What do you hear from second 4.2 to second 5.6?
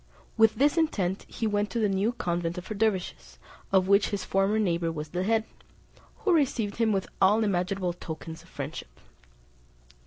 former neighbour was the head,